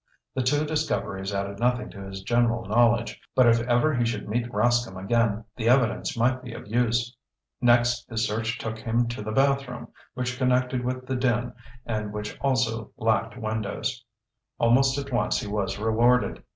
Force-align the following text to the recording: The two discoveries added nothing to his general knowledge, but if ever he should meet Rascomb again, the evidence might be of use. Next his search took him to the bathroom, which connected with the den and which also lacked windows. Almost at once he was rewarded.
The 0.33 0.41
two 0.41 0.65
discoveries 0.65 1.31
added 1.31 1.59
nothing 1.59 1.91
to 1.91 2.01
his 2.03 2.23
general 2.23 2.65
knowledge, 2.65 3.21
but 3.35 3.45
if 3.45 3.59
ever 3.67 3.93
he 3.93 4.03
should 4.03 4.27
meet 4.27 4.51
Rascomb 4.51 4.97
again, 4.97 5.45
the 5.55 5.69
evidence 5.69 6.17
might 6.17 6.41
be 6.41 6.53
of 6.53 6.65
use. 6.65 7.15
Next 7.61 8.09
his 8.09 8.25
search 8.27 8.57
took 8.57 8.79
him 8.79 9.07
to 9.09 9.21
the 9.21 9.31
bathroom, 9.31 9.89
which 10.15 10.39
connected 10.39 10.83
with 10.83 11.05
the 11.05 11.15
den 11.15 11.53
and 11.85 12.11
which 12.11 12.35
also 12.41 12.89
lacked 12.97 13.37
windows. 13.37 14.03
Almost 14.57 14.97
at 14.97 15.13
once 15.13 15.39
he 15.39 15.47
was 15.47 15.77
rewarded. 15.77 16.41